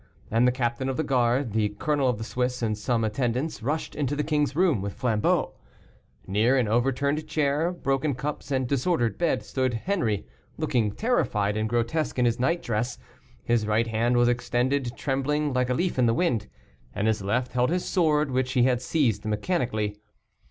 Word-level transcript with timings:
And 0.31 0.47
the 0.47 0.51
captain 0.51 0.89
of 0.89 0.97
the 0.97 1.03
guard, 1.03 1.51
the 1.53 1.69
colonel 1.77 2.09
of 2.09 2.17
the 2.17 2.23
Swiss, 2.23 2.63
and 2.63 2.75
some 2.75 3.03
attendants, 3.03 3.61
rushed 3.61 3.93
into 3.95 4.15
the 4.15 4.23
king's 4.23 4.55
room 4.55 4.81
with 4.81 4.93
flambeaux. 4.95 5.53
Near 6.25 6.57
an 6.57 6.67
overturned 6.67 7.27
chair, 7.27 7.71
broken 7.71 8.15
cups, 8.15 8.49
and 8.49 8.67
disordered 8.67 9.19
bed, 9.19 9.43
stood 9.43 9.75
Henri, 9.85 10.25
looking 10.57 10.91
terrified 10.91 11.55
and 11.55 11.69
grotesque 11.69 12.17
in 12.17 12.25
his 12.25 12.39
night 12.39 12.63
dress. 12.63 12.97
His 13.43 13.67
right 13.67 13.85
hand 13.85 14.17
was 14.17 14.27
extended, 14.27 14.97
trembling 14.97 15.53
like 15.53 15.69
a 15.69 15.75
leaf 15.75 15.99
in 15.99 16.07
the 16.07 16.15
wind, 16.15 16.47
and 16.95 17.05
his 17.05 17.21
left 17.21 17.51
held 17.51 17.69
his 17.69 17.85
sword, 17.85 18.31
which 18.31 18.53
he 18.53 18.63
had 18.63 18.81
seized 18.81 19.23
mechanically. 19.25 19.99